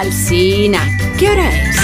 [0.00, 0.80] Alsina,
[1.18, 1.76] ¿qué hora es?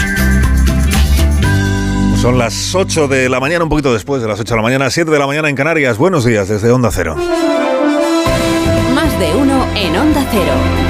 [2.18, 4.88] Son las 8 de la mañana, un poquito después de las 8 de la mañana,
[4.88, 5.98] 7 de la mañana en Canarias.
[5.98, 7.14] Buenos días desde Onda Cero.
[8.94, 10.85] Más de uno en Onda Cero.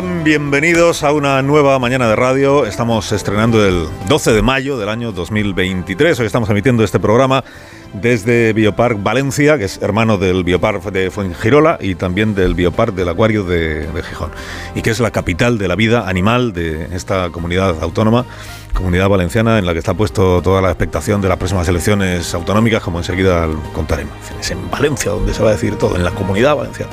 [0.00, 2.64] Bienvenidos a una nueva mañana de radio.
[2.64, 6.18] Estamos estrenando el 12 de mayo del año 2023.
[6.18, 7.44] Hoy estamos emitiendo este programa
[7.92, 13.08] desde Biopark Valencia, que es hermano del Biopark de Fuengirola y también del Biopark del
[13.08, 14.30] Acuario de, Gijón,
[14.74, 18.24] y que es la capital de la vida animal de esta comunidad autónoma,
[18.72, 22.82] comunidad valenciana, en la que está puesto toda la expectación de las próximas elecciones autonómicas,
[22.82, 24.14] como enseguida contaremos.
[24.40, 26.92] Es en Valencia donde se va a decir todo, en la comunidad valenciana.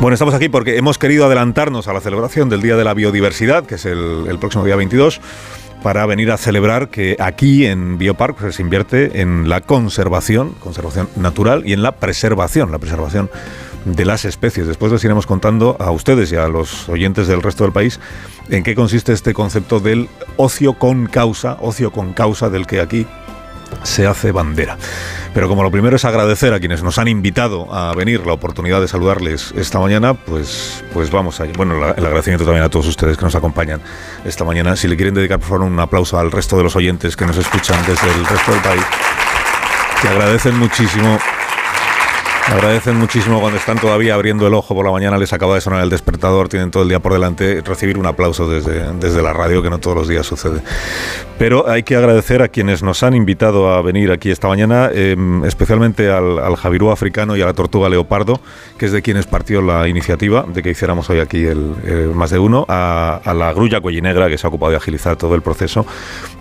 [0.00, 3.64] Bueno, estamos aquí porque hemos querido adelantarnos a la celebración del Día de la Biodiversidad,
[3.64, 5.20] que es el, el próximo día 22
[5.82, 11.08] para venir a celebrar que aquí en Biopark pues, se invierte en la conservación, conservación
[11.16, 13.30] natural y en la preservación, la preservación
[13.84, 14.66] de las especies.
[14.66, 18.00] Después les iremos contando a ustedes y a los oyentes del resto del país
[18.50, 23.06] en qué consiste este concepto del ocio con causa, ocio con causa del que aquí
[23.88, 24.76] se hace bandera.
[25.34, 28.80] Pero como lo primero es agradecer a quienes nos han invitado a venir la oportunidad
[28.80, 31.52] de saludarles esta mañana, pues, pues vamos allá.
[31.56, 33.80] Bueno, la, el agradecimiento también a todos ustedes que nos acompañan
[34.24, 34.76] esta mañana.
[34.76, 37.36] Si le quieren dedicar, por favor, un aplauso al resto de los oyentes que nos
[37.36, 38.84] escuchan desde el resto del país,
[40.02, 41.18] que agradecen muchísimo
[42.50, 45.82] Agradecen muchísimo cuando están todavía abriendo el ojo por la mañana, les acaba de sonar
[45.82, 49.62] el despertador, tienen todo el día por delante, recibir un aplauso desde, desde la radio,
[49.62, 50.62] que no todos los días sucede.
[51.38, 55.14] Pero hay que agradecer a quienes nos han invitado a venir aquí esta mañana, eh,
[55.44, 58.40] especialmente al, al Javirú africano y a la tortuga leopardo,
[58.78, 62.30] que es de quienes partió la iniciativa de que hiciéramos hoy aquí el, el más
[62.30, 65.42] de uno, a, a la grulla cuellinegra, que se ha ocupado de agilizar todo el
[65.42, 65.84] proceso,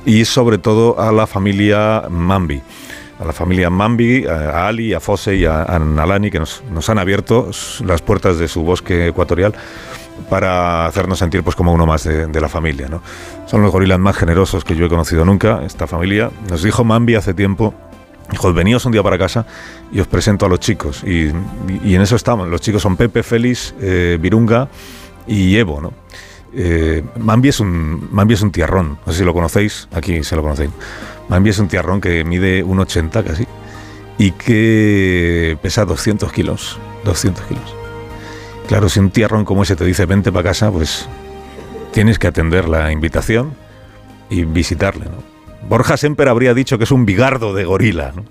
[0.06, 2.62] y sobre todo a la familia Mambi
[3.20, 7.00] a la familia Mambi, a Ali, a Fose y a, a Nalani, que nos, han
[7.00, 7.50] abierto
[7.86, 9.54] las puertas de su bosque ecuatorial
[10.30, 12.88] para hacernos sentir pues como uno más de, la familia.
[13.46, 16.32] Son los gorilas más generosos que yo he conocido nunca, esta familia.
[16.50, 17.74] Nos dijo Mambi hace tiempo,
[18.32, 19.46] dijo, veníos un día para casa
[19.92, 21.04] y os presento a los chicos.
[21.04, 22.48] Y en eso estamos.
[22.48, 24.68] Los chicos son Pepe, Félix, eh, Virunga
[25.28, 25.94] y Evo, ¿no?
[26.54, 30.36] Eh, Mambi, es un, Mambi es un tierrón, no sé si lo conocéis, aquí se
[30.36, 30.72] lo conocéis.
[31.30, 33.48] Mambi es un tiarrón que mide 1,80 casi
[34.18, 36.80] y que pesa 200 kilos.
[37.04, 37.76] 200 kilos.
[38.68, 41.08] Claro, si un tiarrón como ese te dice vente para casa, pues
[41.92, 43.54] tienes que atender la invitación
[44.30, 45.06] y visitarle.
[45.70, 48.14] Borja Semper habría dicho que es un bigardo de gorila.
[48.16, 48.24] ¿no?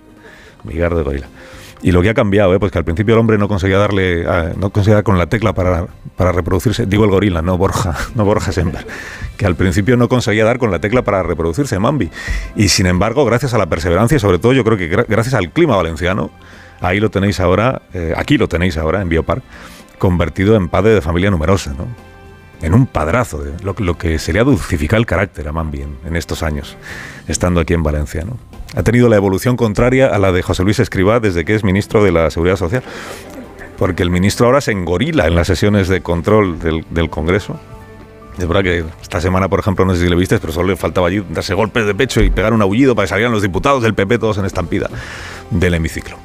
[0.64, 1.26] Bigardo de gorila.
[1.86, 2.58] Y lo que ha cambiado, ¿eh?
[2.58, 5.28] pues que al principio el hombre no conseguía darle, eh, no conseguía dar con la
[5.28, 5.86] tecla para,
[6.16, 8.84] para, reproducirse, digo el gorila, no Borja, no Borja Semper,
[9.36, 12.10] que al principio no conseguía dar con la tecla para reproducirse, Mambi.
[12.56, 15.52] Y sin embargo, gracias a la perseverancia y sobre todo yo creo que gracias al
[15.52, 16.32] clima valenciano,
[16.80, 19.44] ahí lo tenéis ahora, eh, aquí lo tenéis ahora en Biopark,
[19.98, 21.86] convertido en padre de familia numerosa, ¿no?
[22.62, 26.76] en un padrazo, lo, que sería dulcificar el carácter a Mambi en, en, estos años,
[27.28, 28.24] estando aquí en Valencia.
[28.24, 28.55] ¿no?
[28.74, 32.02] Ha tenido la evolución contraria a la de José Luis Escribá desde que es ministro
[32.02, 32.82] de la Seguridad Social,
[33.78, 37.58] porque el ministro ahora se engorila en las sesiones de control del, Congreso.
[38.38, 40.76] Es verdad que esta semana, por ejemplo, no sé si le viste, pero solo le
[40.76, 43.82] faltaba allí darse golpes de pecho y pegar un aullido para que salieran los diputados
[43.82, 44.90] del PP todos en estampida
[45.50, 46.18] del hemiciclo.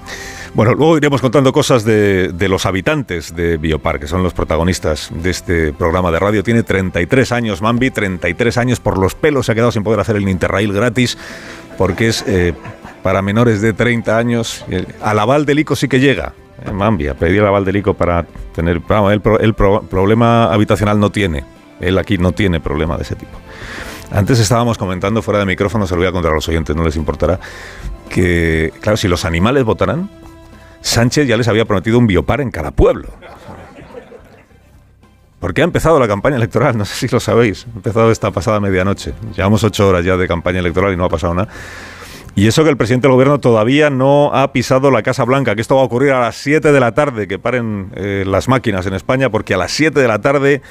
[0.53, 5.09] Bueno, luego iremos contando cosas de, de, los habitantes de Biopark, que son los protagonistas
[5.13, 6.43] de este programa de radio.
[6.43, 10.17] Tiene 33 años, Mambi, 33 años por los pelos, se ha quedado sin poder hacer
[10.17, 11.17] el Interrail gratis,
[11.77, 12.53] porque es eh,
[13.01, 14.65] para menores de 30 años.
[14.69, 16.33] Eh, a la Val del Ico sí que llega,
[16.65, 18.81] eh, Mambi, a pedir a la Val del Ico para tener...
[18.89, 21.45] El, el pro, problema habitacional no tiene,
[21.79, 23.39] él aquí no tiene problema de ese tipo.
[24.11, 26.83] Antes estábamos comentando fuera de micrófono, se lo voy a contar a los oyentes, no
[26.83, 27.39] les importará,
[28.09, 30.09] que, claro, si los animales votarán,
[30.81, 33.09] Sánchez ya les había prometido un biopar en cada pueblo.
[35.39, 38.59] Porque ha empezado la campaña electoral, no sé si lo sabéis, ha empezado esta pasada
[38.59, 39.13] medianoche.
[39.35, 41.49] Llevamos ocho horas ya de campaña electoral y no ha pasado nada.
[42.35, 45.61] Y eso que el presidente del gobierno todavía no ha pisado la Casa Blanca, que
[45.61, 48.85] esto va a ocurrir a las 7 de la tarde, que paren eh, las máquinas
[48.85, 50.61] en España, porque a las 7 de la tarde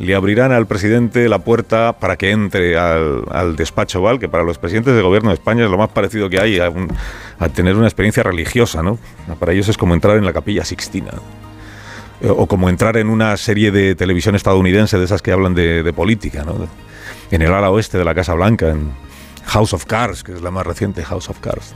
[0.00, 4.56] le abrirán al presidente la puerta para que entre al, despacho Val, que para los
[4.56, 8.22] presidentes de gobierno de España es lo más parecido que hay a, tener una experiencia
[8.22, 8.98] religiosa, ¿no?
[9.38, 11.10] Para ellos es como entrar en la capilla Sixtina.
[12.26, 15.92] O como entrar en una serie de televisión estadounidense de esas que hablan de, de
[15.92, 16.66] política, ¿no?
[17.30, 18.92] En el ala oeste de la Casa Blanca, en
[19.44, 21.74] House of Cards, que es la más reciente House of Cards.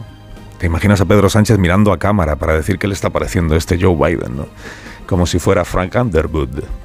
[0.56, 3.78] Te imaginas a Pedro Sánchez mirando a cámara para decir qué le está pareciendo este
[3.78, 4.46] Joe Biden, ¿no?
[5.06, 6.83] Como si fuera Frank Underwood.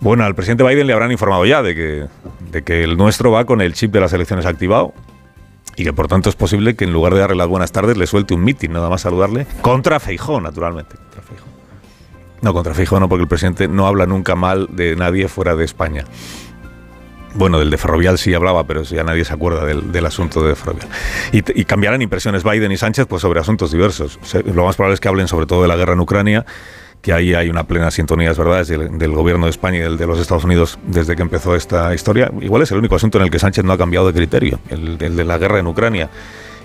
[0.00, 2.06] Bueno, al presidente Biden le habrán informado ya de que,
[2.52, 4.94] de que el nuestro va con el chip de las elecciones activado
[5.76, 8.06] y que por tanto es posible que en lugar de darle las buenas tardes le
[8.06, 10.96] suelte un mitin, nada más saludarle, contra Feijó, naturalmente.
[10.96, 11.44] Contra Feijó.
[12.42, 15.64] No, contra Feijó no, porque el presidente no habla nunca mal de nadie fuera de
[15.64, 16.04] España.
[17.38, 20.88] Bueno, del de Ferrovial sí hablaba, pero ya nadie se acuerda del, asunto de Ferrovial.
[21.30, 24.18] Y, cambiarán impresiones Biden y Sánchez pues, sobre asuntos diversos.
[24.44, 26.44] Lo más probable es que hablen sobre todo de la guerra en Ucrania,
[27.00, 29.96] que ahí hay una plena sintonía, es verdad, del, del, gobierno de España y del
[29.96, 32.28] de los Estados Unidos desde que empezó esta historia.
[32.40, 34.98] Igual es el único asunto en el que Sánchez no ha cambiado de criterio, el,
[34.98, 36.10] de la guerra en Ucrania,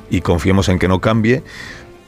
[0.10, 1.44] y confiemos en que no cambie.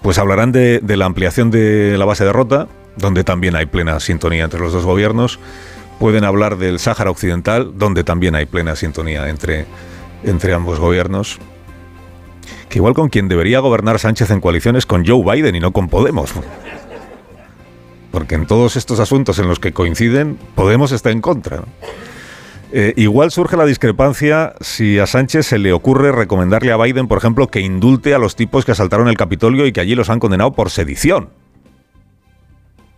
[0.01, 4.43] Pues hablarán de la ampliación de la base de Rota, donde también hay plena sintonía
[4.43, 5.39] entre los dos gobiernos.
[5.99, 9.65] Pueden hablar del Sáhara Occidental, donde también hay plena sintonía entre,
[10.23, 11.39] entre ambos gobiernos.
[12.69, 15.87] Que igual con quien debería gobernar Sánchez en coaliciones con Joe Biden y no con
[15.87, 16.33] Podemos
[18.15, 21.65] porque en todos estos asuntos en los que coinciden, Podemos está en contra.
[22.71, 27.17] Eh, igual surge la discrepancia si a Sánchez se le ocurre recomendarle a Biden, por
[27.17, 30.19] ejemplo, que indulte a los tipos que asaltaron el Capitolio y que allí los han
[30.19, 31.27] condenado por sedición.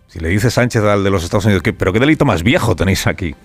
[0.08, 3.08] Si le dice Sánchez al de los Estados Unidos, pero qué delito más viejo tenéis
[3.08, 3.36] aquí.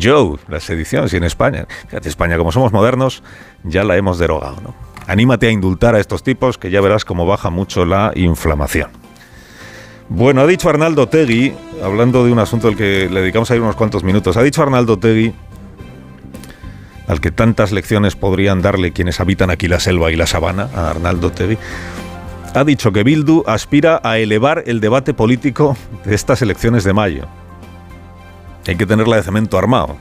[0.00, 1.66] Joe, la sedición, si en España.
[1.88, 3.22] Fíjate, España, como somos modernos,
[3.62, 4.74] ya la hemos derogado, ¿no?
[5.06, 8.90] Anímate a indultar a estos tipos que ya verás cómo baja mucho la inflamación.
[10.10, 13.76] Bueno, ha dicho Arnaldo Tegui, hablando de un asunto al que le dedicamos ahí unos
[13.76, 15.32] cuantos minutos, ha dicho Arnaldo Tegui,
[17.06, 20.90] al que tantas lecciones podrían darle quienes habitan aquí la selva y la sabana, a
[20.90, 21.56] Arnaldo Tegui,
[22.54, 27.26] ha dicho que Bildu aspira a elevar el debate político de estas elecciones de mayo.
[28.66, 29.96] Hay que tenerla de cemento armado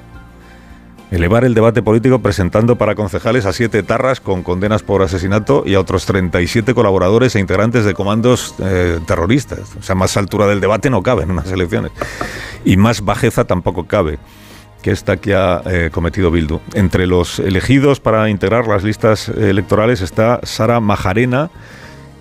[1.12, 5.76] elevar el debate político presentando para concejales a siete tarras con condenas por asesinato y
[5.76, 9.76] a otros 37 colaboradores e integrantes de comandos eh, terroristas.
[9.80, 11.92] O sea, más altura del debate no cabe en unas elecciones.
[12.66, 14.20] Y más bajeza tampoco cabe
[14.82, 16.60] que esta que ha eh, cometido Bildu.
[16.74, 21.50] Entre los elegidos para integrar las listas electorales está Sara Majarena,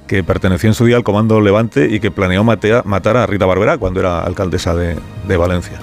[0.06, 3.79] que perteneció en su día al Comando Levante y que planeó matar a Rita Barberá
[3.79, 5.81] cuando era alcaldesa de Valencia.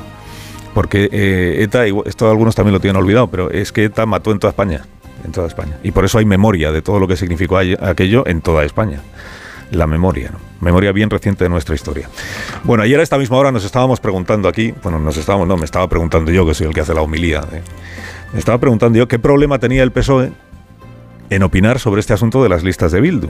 [0.74, 4.40] Porque eh, ETA, esto algunos también lo tienen olvidado, pero es que ETA mató en
[4.40, 4.86] toda España.
[5.24, 5.78] En toda España.
[5.84, 9.00] Y por eso hay memoria de todo lo que significó aquello en toda España.
[9.72, 10.40] La memoria, ¿no?
[10.60, 12.10] Memoria bien reciente de nuestra historia.
[12.64, 15.66] Bueno, ayer a esta misma hora nos estábamos preguntando aquí, bueno, nos estábamos, no, me
[15.66, 17.42] estaba preguntando yo, que soy el que hace la humilía.
[17.52, 17.62] ¿eh?
[18.34, 20.32] Me estaba preguntando yo qué problema tenía el PSOE
[21.30, 23.30] en opinar sobre este asunto de las listas de Bildu.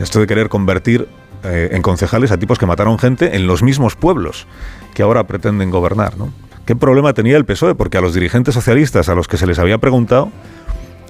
[0.00, 1.08] Esto de querer convertir
[1.44, 4.46] eh, en concejales a tipos que mataron gente en los mismos pueblos
[4.94, 6.16] que ahora pretenden gobernar.
[6.16, 6.32] ¿no?
[6.66, 7.74] ¿Qué problema tenía el PSOE?
[7.74, 10.30] Porque a los dirigentes socialistas a los que se les había preguntado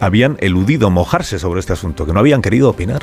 [0.01, 3.03] habían eludido mojarse sobre este asunto, que no habían querido opinar.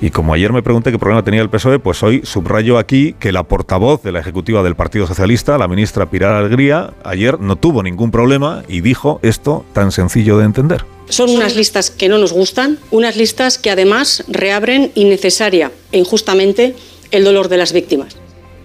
[0.00, 3.32] Y como ayer me pregunté qué problema tenía el PSOE, pues hoy subrayo aquí que
[3.32, 7.82] la portavoz de la ejecutiva del Partido Socialista, la ministra Pilar Alegría, ayer no tuvo
[7.82, 10.86] ningún problema y dijo esto tan sencillo de entender.
[11.10, 16.76] Son unas listas que no nos gustan, unas listas que además reabren innecesaria e injustamente
[17.10, 18.16] el dolor de las víctimas.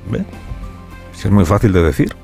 [0.10, 0.24] ¿Ve?
[1.18, 2.16] es muy fácil de decir.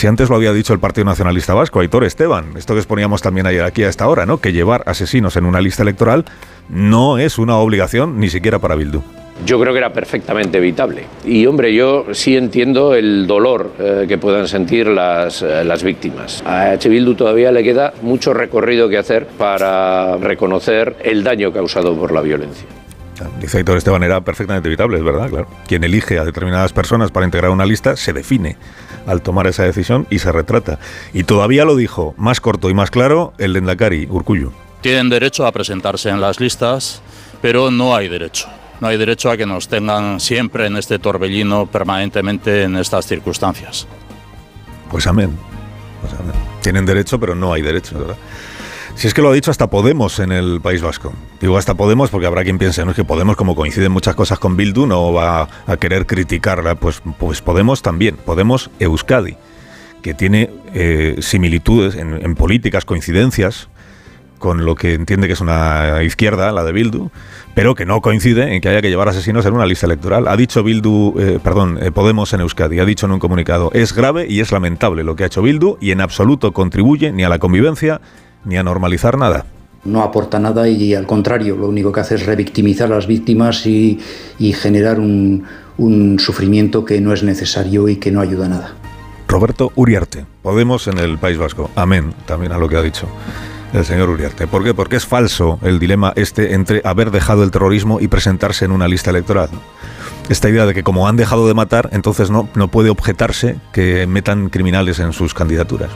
[0.00, 3.46] Si antes lo había dicho el Partido Nacionalista Vasco, Aitor Esteban, esto que exponíamos también
[3.46, 4.38] ayer aquí a esta hora, ¿no?
[4.38, 6.24] Que llevar asesinos en una lista electoral
[6.70, 9.02] no es una obligación ni siquiera para Bildu.
[9.44, 11.04] Yo creo que era perfectamente evitable.
[11.26, 16.42] Y hombre, yo sí entiendo el dolor eh, que puedan sentir las, eh, las víctimas.
[16.46, 16.88] A H.
[16.88, 22.22] Bildu todavía le queda mucho recorrido que hacer para reconocer el daño causado por la
[22.22, 22.66] violencia.
[23.38, 25.46] Dice Héctor Esteban, era perfectamente evitable, es verdad, claro.
[25.66, 28.56] Quien elige a determinadas personas para integrar una lista se define
[29.06, 30.78] al tomar esa decisión y se retrata.
[31.12, 34.52] Y todavía lo dijo más corto y más claro el Lendakari, Urcuyo.
[34.80, 37.02] Tienen derecho a presentarse en las listas,
[37.42, 38.48] pero no hay derecho.
[38.80, 43.86] No hay derecho a que nos tengan siempre en este torbellino permanentemente en estas circunstancias.
[44.90, 45.36] Pues amén.
[46.00, 46.34] Pues amén.
[46.62, 48.16] Tienen derecho, pero no hay derecho, ¿verdad?
[48.94, 51.12] Si es que lo ha dicho hasta Podemos en el País Vasco.
[51.40, 54.38] Digo hasta Podemos porque habrá quien piense, no es que Podemos, como coinciden muchas cosas
[54.38, 56.74] con Bildu, no va a querer criticarla.
[56.74, 59.36] Pues, pues Podemos también, Podemos Euskadi,
[60.02, 63.68] que tiene eh, similitudes en, políticas, coincidencias
[64.38, 67.10] con lo que entiende que es una izquierda, la de Bildu,
[67.54, 70.28] pero que no coincide en que haya que llevar asesinos en una lista electoral.
[70.28, 73.92] Ha dicho Bildu, eh, perdón, eh, Podemos en Euskadi, ha dicho en un comunicado, es
[73.92, 77.28] grave y es lamentable lo que ha hecho Bildu y en absoluto contribuye ni a
[77.28, 78.00] la convivencia
[78.44, 79.46] ni a normalizar nada.
[79.84, 83.66] No aporta nada y al contrario, lo único que hace es revictimizar a las víctimas
[83.66, 83.98] y,
[84.54, 85.44] generar un,
[85.78, 88.74] un sufrimiento que no es necesario y que no ayuda a nada.
[89.26, 91.70] Roberto Uriarte, Podemos en el País Vasco.
[91.76, 93.06] Amén, también a lo que ha dicho
[93.72, 94.46] el señor Uriarte.
[94.46, 94.74] ¿Por qué?
[94.74, 98.88] Porque es falso el dilema este entre haber dejado el terrorismo y presentarse en una
[98.88, 99.50] lista electoral.
[100.28, 104.06] esta idea de que como han dejado de matar, entonces no, no puede objetarse que
[104.06, 105.90] metan criminales en sus candidaturas.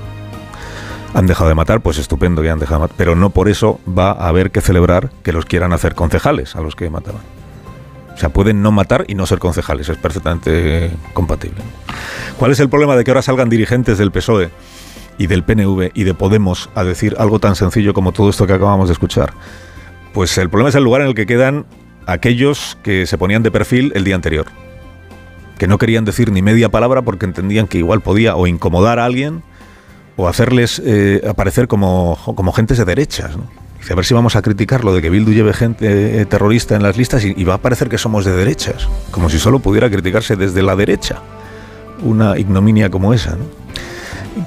[1.14, 3.80] Han dejado de matar, pues estupendo que han dejado de matar, pero no por eso
[3.86, 7.22] va a haber que celebrar que los quieran hacer concejales a los que mataban.
[8.14, 11.62] O sea, pueden no matar y no ser concejales, es perfectamente compatible.
[12.38, 14.50] ¿Cuál es el problema de que ahora salgan dirigentes del PSOE
[15.18, 18.52] y del PNV y de Podemos a decir algo tan sencillo como todo esto que
[18.52, 19.32] acabamos de escuchar?
[20.12, 21.66] Pues el problema es el lugar en el que quedan
[22.06, 24.46] aquellos que se ponían de perfil el día anterior,
[25.58, 29.04] que no querían decir ni media palabra porque entendían que igual podía o incomodar a
[29.04, 29.42] alguien
[30.16, 33.32] o hacerles eh, aparecer como, como gentes de derechas.
[33.78, 36.76] Dice, a ver si vamos a criticar lo de que Bildu lleve gente eh, terrorista
[36.76, 39.90] en las listas y, va a parecer que somos de derechas, como si solo pudiera
[39.90, 41.20] criticarse desde la derecha.
[42.02, 43.36] Una ignominia como esa.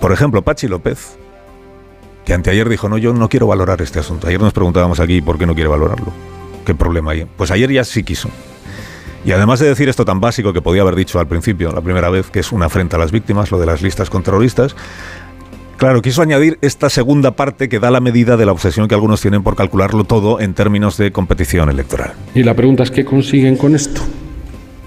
[0.01, 1.17] Por ejemplo, Pachi López,
[2.25, 4.27] que anteayer dijo, no, yo no quiero valorar este asunto.
[4.27, 6.12] Ayer nos preguntábamos aquí por qué no quiere valorarlo.
[6.65, 7.25] ¿Qué problema hay?
[7.25, 8.29] Pues ayer ya sí quiso.
[9.24, 12.09] Y además de decir esto tan básico que podía haber dicho al principio, la primera
[12.09, 14.75] vez, que es una afrenta a las víctimas, lo de las listas con terroristas,
[15.77, 19.22] Claro, quiso añadir esta segunda parte que da la medida de la obsesión que algunos
[19.22, 22.13] tienen por calcularlo todo en términos de competición electoral.
[22.34, 24.01] Y la pregunta es, ¿qué consiguen con esto?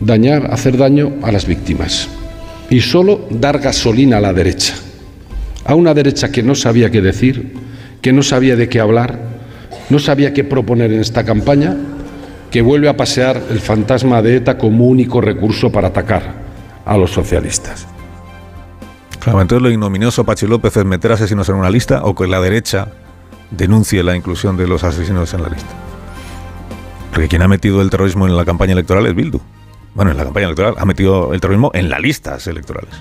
[0.01, 2.09] Dañar, hacer daño a las víctimas.
[2.71, 4.75] Y solo dar gasolina a la derecha.
[5.65, 7.55] A una derecha que no sabía qué decir,
[8.03, 9.17] que no sabía de qué hablar,
[9.91, 11.77] no sabía qué proponer en esta campaña,
[12.51, 16.35] que vuelve a pasear el fantasma de ETA como único recurso para atacar
[16.85, 17.87] a los socialistas.
[19.21, 22.41] Claro, entonces lo ignominioso Pachi López es meter asesinos en una lista o que la
[22.41, 22.89] derecha
[23.51, 25.69] denuncie la inclusión de los asesinos en la lista.
[27.11, 29.41] Porque quien ha metido el terrorismo en la campaña electoral es Bildu.
[29.95, 32.95] Bueno, en la campaña electoral ha metido el terrorismo en las listas electorales.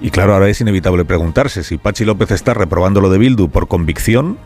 [0.00, 3.68] Y claro, ahora es inevitable preguntarse si Pachi López está reprobando lo de Bildu por
[3.68, 4.36] convicción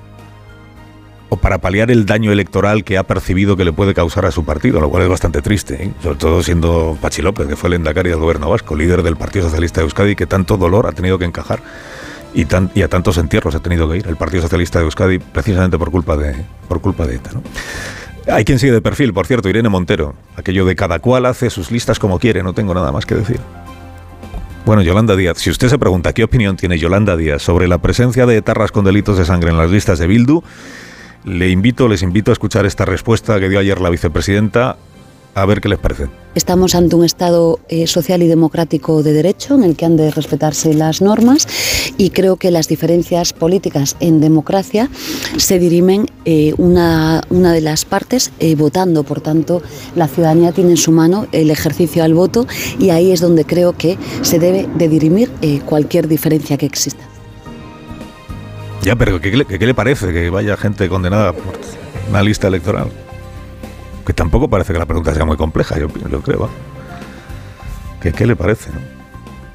[1.30, 4.44] o para paliar el daño electoral que ha percibido que le puede causar a su
[4.44, 5.92] partido, lo cual es bastante triste, ¿eh?
[6.02, 9.44] sobre todo siendo Pachi López, que fue el endacari del gobierno vasco, líder del Partido
[9.46, 11.62] Socialista de Euskadi, que tanto dolor ha tenido que encajar
[12.34, 12.42] y,
[12.82, 16.16] a tantos entierros ha tenido que ir el Partido Socialista de Euskadi precisamente por culpa
[16.16, 16.34] de,
[16.68, 17.30] por culpa de ETA.
[18.28, 21.70] Hay quien sigue de perfil, por cierto, Irene Montero, aquello de cada cual hace sus
[21.70, 23.40] listas como quiere, no tengo nada más que decir.
[24.66, 28.26] Bueno, Yolanda Díaz, si usted se pregunta qué opinión tiene Yolanda Díaz sobre la presencia
[28.26, 30.42] de etarras con delitos de sangre en las listas de Bildu,
[31.24, 34.76] le invito, les invito a escuchar esta respuesta que dio ayer la vicepresidenta,
[35.34, 36.08] a ver qué les parece.
[36.34, 40.10] Estamos ante un Estado eh, social y democrático de derecho en el que han de
[40.10, 41.46] respetarse las normas
[41.98, 44.88] y creo que las diferencias políticas en democracia
[45.36, 49.02] se dirimen eh, una, una, de las partes eh, votando.
[49.02, 49.62] Por tanto,
[49.96, 52.46] la ciudadanía tiene en su mano el ejercicio al voto
[52.78, 55.30] y ahí es donde creo que se debe de dirimir
[55.66, 57.10] cualquier diferencia que exista.
[58.82, 61.52] Ya, pero ¿qué, ¿qué, le parece que vaya gente condenada por
[62.08, 62.88] una lista electoral?
[64.06, 66.48] Que tampoco parece que la pregunta sea muy compleja, yo, yo creo.
[68.00, 68.70] ¿Qué, ¿Qué, le parece?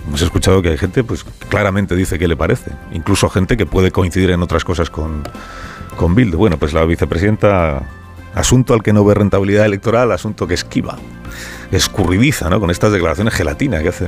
[0.07, 2.71] Hemos escuchado que hay gente pues claramente dice qué le parece.
[2.91, 5.23] Incluso gente que puede coincidir en otras cosas con,
[5.97, 6.13] con.
[6.13, 7.81] Bueno, pues la vicepresidenta,
[8.35, 10.97] asunto al que no ve rentabilidad electoral, asunto que esquiva,
[11.71, 12.59] escurridiza, ¿no?
[12.59, 14.07] Con estas declaraciones gelatina que hace.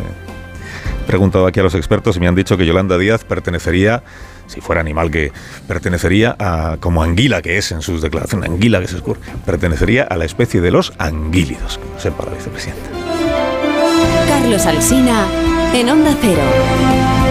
[1.08, 4.04] Preguntado aquí a los expertos y me han dicho que Yolanda Díaz pertenecería
[4.48, 5.32] si fuera animal que
[5.68, 10.16] pertenecería a, como anguila que es en sus declaraciones, anguila que se escurre, pertenecería a
[10.16, 12.90] la especie de los anguílidos, sepa la vicepresidenta.
[14.28, 15.26] Carlos Alsina,
[15.74, 17.27] en Onda Cero.